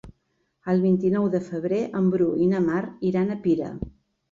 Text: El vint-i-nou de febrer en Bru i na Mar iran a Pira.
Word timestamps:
El 0.71 0.79
vint-i-nou 0.85 1.27
de 1.35 1.41
febrer 1.51 1.83
en 2.01 2.09
Bru 2.17 2.31
i 2.47 2.49
na 2.55 2.65
Mar 2.73 2.83
iran 3.13 3.33
a 3.37 3.41
Pira. 3.47 3.73